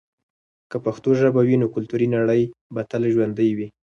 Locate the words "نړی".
2.15-2.41